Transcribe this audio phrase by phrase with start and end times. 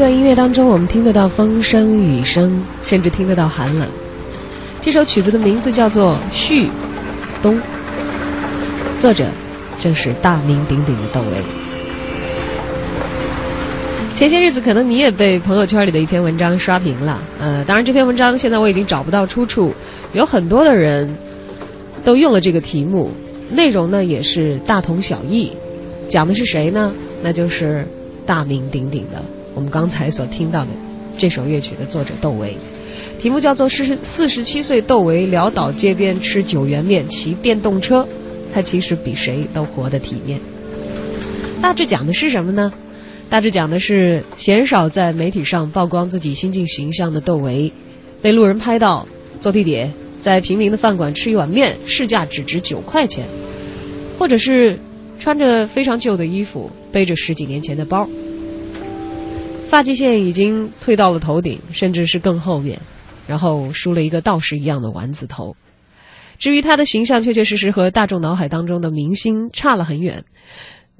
[0.00, 3.86] 这段音乐当中，我们听得到风声、雨声，甚至听得到寒冷。
[4.80, 6.70] 这首曲子的名字叫做《旭
[7.42, 7.54] 东》，
[8.98, 9.30] 作者
[9.78, 11.36] 正是大名鼎鼎的窦唯。
[14.14, 17.22] 前些日子，可能你也被朋友圈里的一篇文章刷屏了。
[17.38, 19.70] 呃，当然，这篇文章现在我已经找不到出处，
[20.14, 21.14] 有很多的人
[22.02, 23.10] 都用了这个题目，
[23.50, 25.52] 内容呢也是大同小异。
[26.08, 26.90] 讲的是谁呢？
[27.22, 27.86] 那就是
[28.24, 29.22] 大名鼎鼎的
[29.60, 30.70] 我们刚才所听到的
[31.18, 32.56] 这首乐曲的作者窦唯。
[33.18, 38.08] 题目叫做“四十四十七岁窦唯潦倒街边吃九元面骑电动车”，
[38.54, 40.40] 他其实比谁都活得体面。
[41.60, 42.72] 大致讲的是什么呢？
[43.28, 47.70] 大致讲的是鲜少在媒体上曝光自己新晋形象的窦唯，
[48.22, 49.06] 被路人拍到
[49.38, 49.92] 坐地铁
[50.22, 53.26] 在平民的饭馆吃一碗面，市价只值九块钱，
[54.18, 54.78] 或者是
[55.18, 58.08] 穿着非常旧的衣服，背着十几年前的包，
[59.70, 62.80] 发际线已经退到了头顶，甚至是更后面，
[63.28, 65.54] 然后梳了一个道士一样的丸子头。
[66.40, 70.24] 至于他的形象，确确实实和大众脑海当中的明星差了很远。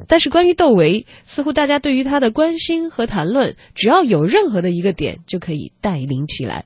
[0.06, 6.64] 但是关于窦唯，似乎大家对于他的关心和谈论，只要有任何的一个点就可以带领起来。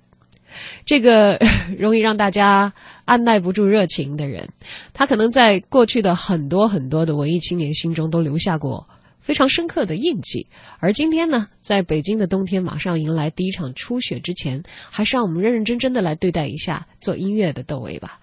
[0.84, 1.40] 这个
[1.78, 2.74] 容易让大家
[3.06, 4.50] 按耐不住热情的人，
[4.92, 8.86] 他可能在过去的很多很多的文艺青年心中都留下过
[9.24, 10.46] 非常深刻的印记。
[10.80, 18.20] 而今天呢，在北京的冬天马上迎来第一场初雪之前，还是让我们认认真真的来对待一下做音乐的窦唯吧。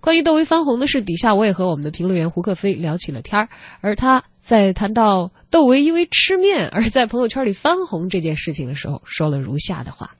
[0.00, 3.48] 关于窦唯翻红的事，底下我也和我们的评论员胡克飞聊起了天儿，
[3.82, 4.24] 而他。
[4.40, 10.14] 在谈到窦唯因为吃面而在朋友圈里翻红这件事情的时候，说了如下的话：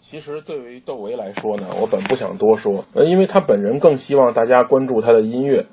[0.00, 5.66] 其实对于窦唯来说呢，我本不想多说，呃，因为他本人更希望大家关注他的音乐，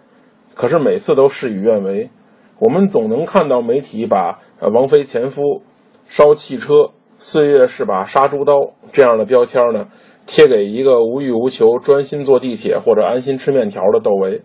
[0.56, 2.10] 可是每次都事与愿违。
[2.60, 4.40] 我们总能看到媒体把
[4.74, 5.62] “王菲前夫
[6.06, 8.54] 烧汽车，岁月是把杀猪刀”
[8.92, 9.88] 这样的标签呢
[10.26, 14.42] 贴给一个无欲无求、专心坐地铁或者安心吃面条的窦唯。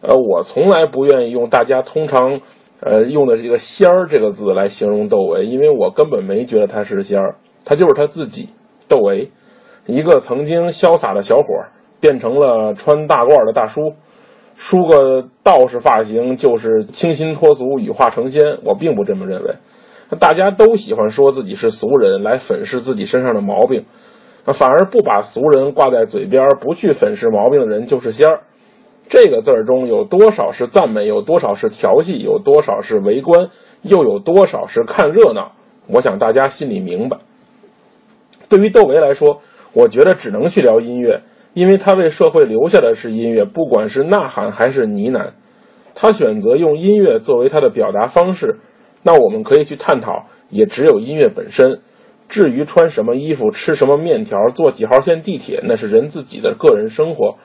[0.00, 2.40] 呃，我从来不愿意用大家通常。
[2.78, 8.50] 呃，用的这个“仙儿”这个字来形容窦唯，因为我根本没觉得他是仙儿，他就是他自己，
[8.86, 9.32] 窦唯，
[9.86, 13.94] 一个曾经潇洒的小伙儿，变成了穿大褂的大叔，
[14.56, 18.58] 梳个道士发型就是清新脱俗、羽化成仙。
[18.64, 19.54] 我并不这么认为，
[20.18, 23.84] 大家都喜欢说自己是俗人来粉饰自己身上的毛病，
[24.46, 28.40] 反而不把俗人挂在嘴边，不去粉饰毛病的人就是仙儿。
[29.08, 33.50] 这个字儿中有多少是赞美，有多少是调戏，有多少是围观，
[33.82, 35.52] 又有多少是看热闹？
[35.86, 37.18] 我想大家心里明白。
[38.48, 39.40] 对于窦唯来说，
[39.72, 41.22] 我觉得只能去聊音乐，
[41.56, 45.30] 因为他为社会留下的是音乐，不管是呐喊还是呢喃，
[45.94, 48.58] 他选择用音乐作为他的表达方式，
[49.02, 51.80] 那我们可以去探讨，也只有音乐本身。
[52.28, 57.36] 至于穿什么衣服、吃什么面条、坐几号线地铁，那是人自己的个人生活。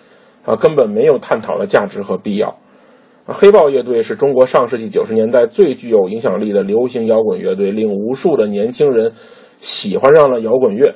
[0.44, 2.58] 啊，根本没有探讨的价值和必要。
[3.28, 9.14] 黑豹乐队是中国上世纪九十年代最具有影响力的流行摇滚乐队，令无数的年轻人
[9.56, 10.96] 喜欢上了摇滚乐。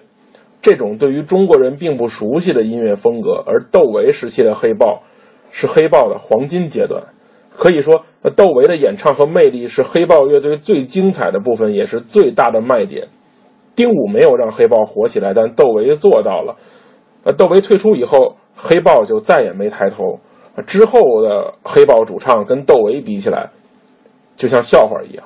[0.66, 5.04] 这种对于中国人并不熟悉的音乐风格，而窦唯时期的黑豹
[5.52, 7.04] 是黑豹的黄金阶段。
[7.56, 8.04] 可以说，
[8.36, 13.10] 窦唯的演唱和魅力是黑豹乐队最精彩的部分，也是最大的卖点。
[13.76, 16.56] 丁武没有让黑豹火起来，但窦唯做到了。
[17.24, 18.38] 呃，窦唯退出以后。
[18.58, 20.22] 黑豹就再也没抬头，
[20.66, 23.50] 之后的黑豹主唱跟窦唯比起来，
[24.38, 25.26] 就像笑话一样。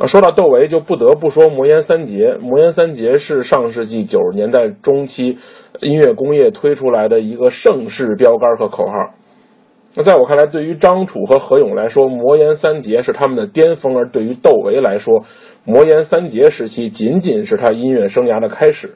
[0.00, 2.34] 啊，说到窦唯，就不得不说魔岩三杰。
[2.40, 5.36] 魔岩三杰是上世纪九十年代中期
[5.82, 8.94] 音乐工业推出来的一个盛世标杆和口号。
[9.94, 15.22] 那在我看来，对于张楚和何勇来说，魔岩三杰是他们的巅峰；而对于窦唯来说，
[15.64, 18.94] 魔岩三杰时期仅仅是他音乐生涯的开始。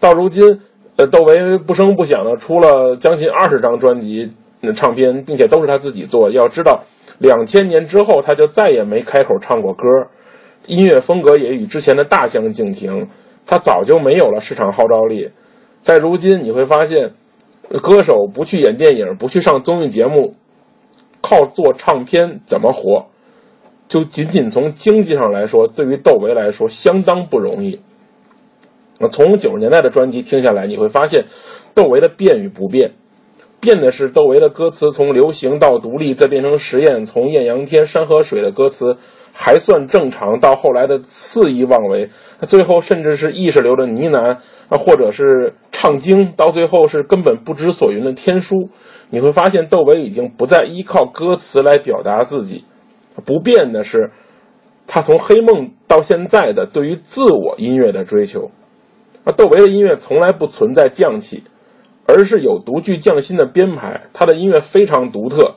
[0.00, 0.60] 到如今。
[0.96, 4.30] 呃，窦唯不声不响的出了将近二十张专辑、
[4.76, 6.30] 唱片，并且都是他自己做。
[6.30, 6.84] 要知道，
[7.18, 9.84] 两千年之后他就再也没开口唱过歌，
[10.66, 13.08] 音乐风格也与之前的大相径庭。
[13.46, 15.30] 他早就没有了市场号召力。
[15.82, 17.12] 在如今，你会发现，
[17.82, 20.34] 歌手不去演电影，不去上综艺节目，
[21.20, 23.06] 靠做唱片怎么活？
[23.86, 27.80] 就仅仅从经济上来说，对于窦唯来说，相当不容易。
[28.98, 31.26] 那从九十年代的专辑听下来，你会发现，
[31.74, 32.92] 窦唯的变与不变，
[33.60, 38.96] 变的是窦唯的歌词从流行到独立，再变成实验，从艳阳天、山河水的歌词
[39.34, 42.08] 还算正常，到后来的肆意妄为，
[42.46, 44.38] 最后甚至是意识流的呢喃
[44.68, 48.70] 啊，或者是唱经，到最后是根本不知所云的天书。
[49.10, 52.64] 你会发现，窦唯已经不再依靠歌词来表达自己，
[53.24, 54.12] 不变的是。
[54.86, 58.50] 他从黑梦到现在的对于自我音乐的追求。
[59.24, 61.42] 啊，窦唯的音乐从来不存在匠气，
[62.06, 64.02] 而是有独具匠心的编排。
[64.12, 65.53] 他的音乐非常独特，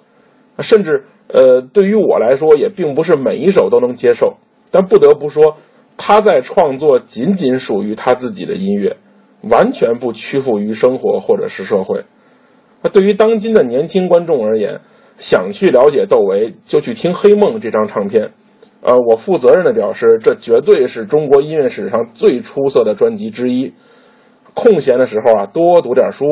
[0.60, 4.38] 甚至呃，对于我来说也并不是每一首都能接受。
[4.72, 5.56] 但不得不说，
[5.98, 8.98] 他在创作仅仅属于他自己的音乐，
[9.50, 12.04] 完全不屈服于生活或者是社会。
[12.82, 14.80] 那对于当今的年轻观众而言，
[15.16, 18.32] 想去了解窦唯，就去听《黑梦》这张唱片。
[18.82, 23.74] 呃，我负责任的表示，这绝对是中国音乐史上最出色的专辑之一。
[24.54, 26.26] 空闲的时候啊，多读点书，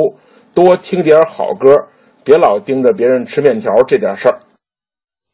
[0.53, 1.75] 多听点好歌，
[2.25, 4.39] 别老盯着别人吃面条这点事儿。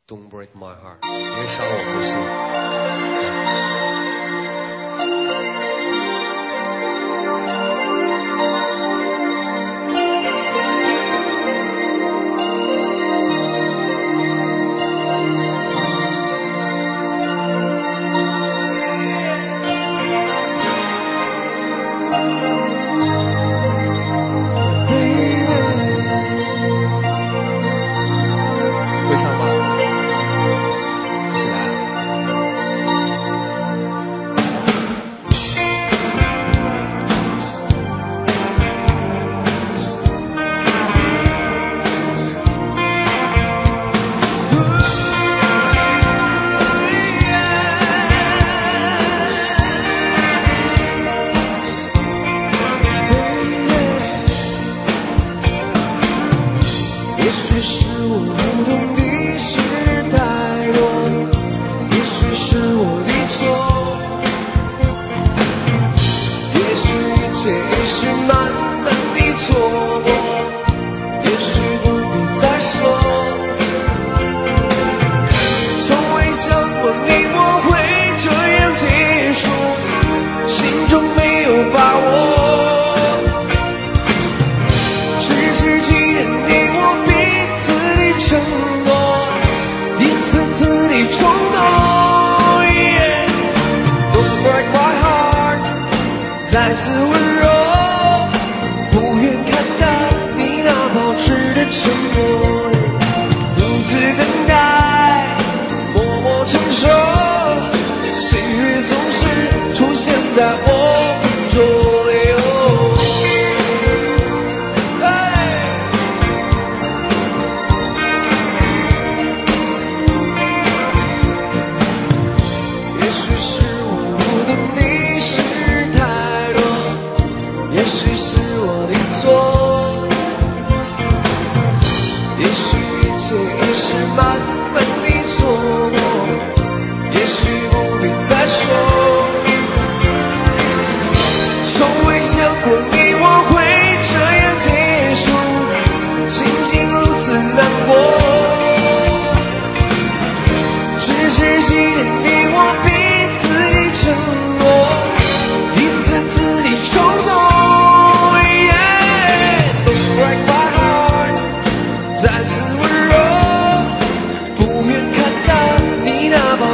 [0.05, 2.81] Don't break my heart，别伤我的心。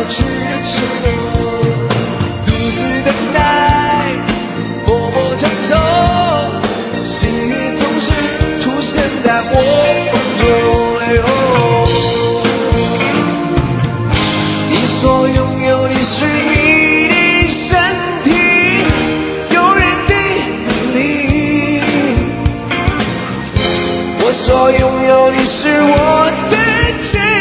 [0.10, 0.24] 痴
[1.04, 1.06] 的，
[2.46, 3.38] 独自等待，
[4.86, 5.76] 默默承受，
[7.04, 8.08] 心悦总是
[8.62, 9.54] 出现在我
[10.12, 10.42] 梦中。
[11.00, 11.22] 哎呦，
[14.72, 17.14] 你所拥有的是你的
[17.50, 17.78] 身
[18.24, 18.28] 体，
[19.54, 20.14] 有人的
[20.94, 21.82] 你，
[24.22, 26.56] 我所拥有的是我的
[27.04, 27.37] 情。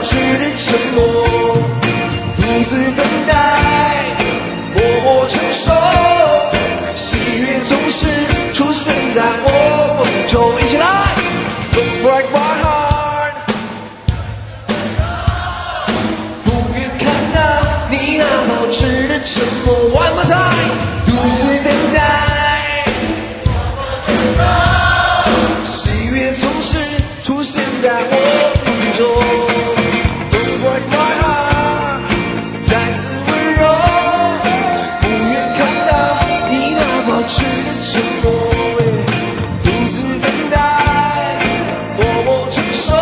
[0.00, 1.02] 保持的沉默，
[2.34, 3.34] 独自等待，
[4.72, 5.70] 默默承受，
[6.96, 8.06] 喜悦总是
[8.54, 9.48] 出现在我
[9.98, 10.58] 梦中。
[10.58, 10.86] 一起来
[11.74, 13.34] ，Don't break my heart。
[16.44, 17.04] 不愿看
[17.34, 17.38] 到
[17.90, 19.68] 你那保持的沉默，
[21.04, 22.00] 独自等待，
[23.44, 24.40] 默默承受，
[25.62, 26.78] 喜悦总是
[27.22, 28.14] 出现在我
[28.64, 28.66] 梦
[28.96, 29.29] 中。
[38.00, 38.26] 承诺，
[39.62, 40.56] 独自等待，
[41.98, 42.94] 默默承受，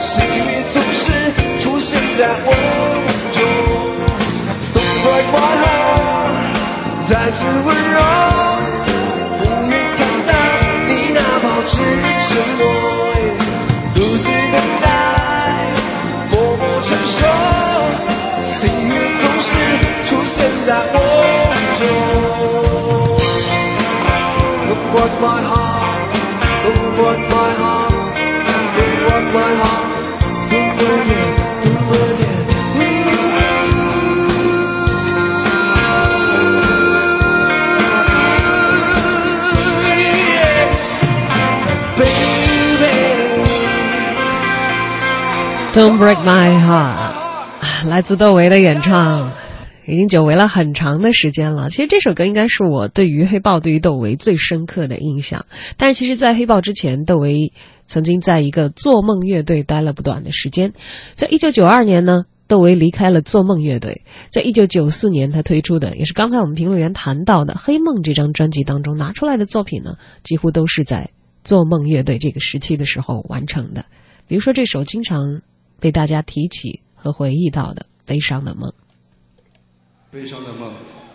[0.00, 1.12] 喜悦总是
[1.60, 2.48] 出现在我
[3.06, 3.38] 梦中，
[4.72, 5.64] 痛快过后
[7.08, 7.96] 再次温柔，
[9.38, 10.30] 不愿看到
[10.88, 11.72] 你那保持
[12.18, 12.28] 沉
[12.58, 12.60] 默，
[13.94, 14.84] 独自等待，
[16.32, 17.24] 默默承受，
[18.42, 19.48] 喜悦总是
[20.06, 21.15] 出现在我。
[25.20, 26.12] My heart,
[26.64, 27.92] don't break my heart,
[28.76, 29.88] don't break my heart,
[30.52, 31.30] look what it,
[31.64, 32.36] look what it.
[45.72, 47.14] Don't break my heart，
[47.86, 49.30] 来自窦唯的演唱，
[49.86, 51.70] 已经久违了很长的时间了。
[51.70, 55.46] 其实这首歌应该是我对于黑豹、对于窦唯最深刻的印象。
[55.76, 57.52] 但是其实，在黑豹之前，窦唯
[57.86, 60.72] 曾经在一个做梦乐队待了不短的时间。
[61.14, 64.02] 在一九九二年呢，窦唯离开了做梦乐队。
[64.30, 71.08] 在一九九四年，他推出的也是刚才我们评论员谈到的《黑梦》这张专辑当中拿出来的作品呢，几乎都是在
[71.44, 73.84] 做梦乐队这个时期的时候完成的。
[74.26, 75.42] 比如说这首经常
[75.78, 78.70] 被大家提起和回忆到的《悲伤的梦》。
[80.16, 81.05] 悲伤的梦。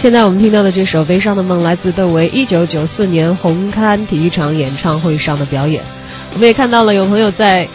[0.00, 5.82] 现在我们听到的这首《悲伤的梦》来自窦唯一九九四年红磡体育场演唱会上的表演。
[6.32, 7.68] 我们也看到了有朋友在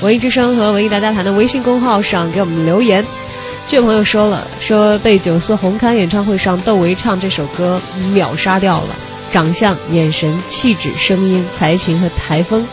[0.00, 3.04] 文艺之声和文艺大家谈的微信公号上给我们留言。
[3.66, 7.80] 这位朋友说了，说被九四红磡演唱会上窦唯唱这首歌
[8.12, 8.94] 秒杀掉了，
[9.32, 12.64] 长相、眼神、气质、声音、才情和台风，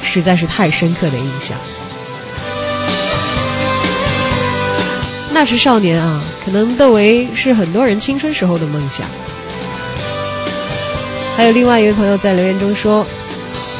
[0.00, 1.54] 实在是太深刻的印象。
[5.38, 9.06] 那时少年啊，可能窦唯是很多人青春时候的梦想。
[11.36, 13.06] 还有另外一位朋友在留言中说，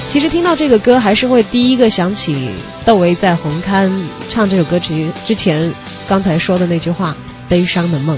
[0.08, 2.50] 其实听到这个歌，还是会第一个想起
[2.86, 3.90] 窦唯在红磡
[4.30, 5.74] 唱这首歌曲之前
[6.08, 7.12] 刚才说的那句话
[7.50, 8.16] ：“悲伤的梦。”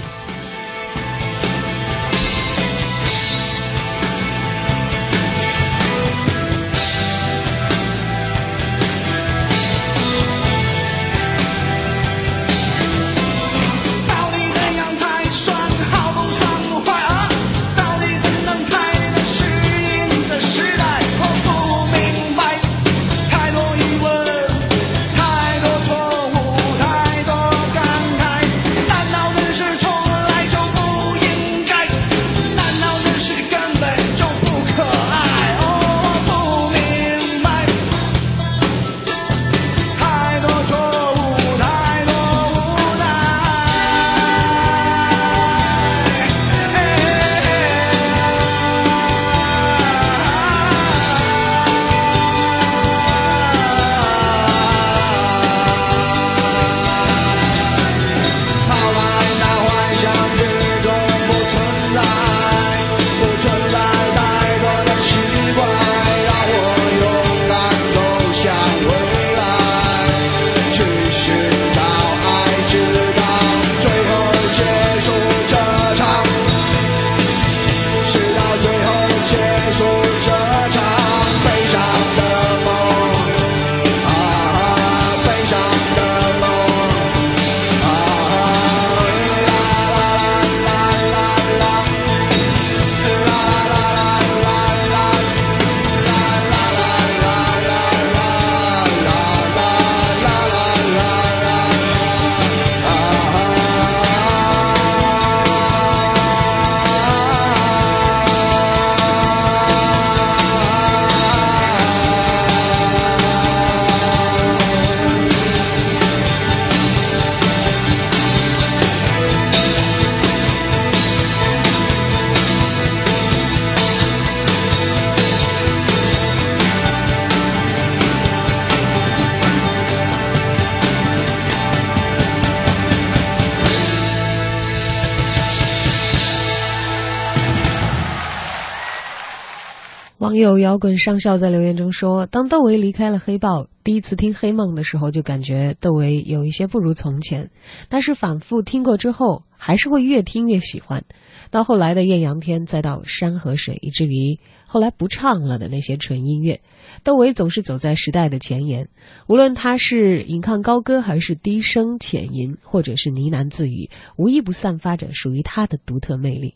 [140.40, 147.50] 友摇滚上校在留言中说：“当窦唯离开了黑豹，第一次听《黑梦》的时候，就感觉窦唯有一些不如从前。
[147.88, 151.04] 但是反复听过之后，还是会越听越喜欢。
[151.50, 156.60] 到后来的《艳阳天》，再到《山河水》，以至于后来不唱了的那些纯音乐，
[157.04, 158.88] 窦唯总是走在时代的前沿。
[159.28, 166.54] 无论他是引吭高歌，还是低声浅吟，或者是呢喃自语，无一不散发着属于他的独特魅力。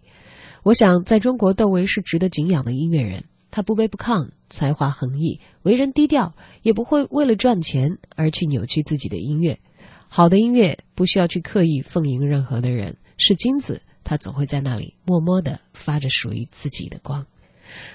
[0.62, 9.60] 我想，在中国，窦唯是值得敬仰的音乐人。”他不卑不亢，才华横溢，为人低调，也不会为了赚钱而去扭曲自己的音乐。
[10.08, 17.24] 好的音乐不需要去刻意奉迎任何的人，是金子，他总会在那里默默的发着属于自己的光。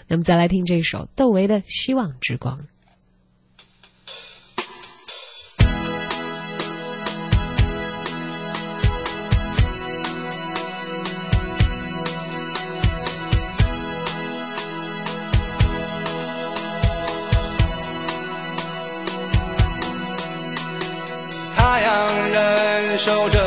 [0.07, 2.57] 那么，再来听这首窦唯的《希望之光》。
[22.99, 23.38] 忍受着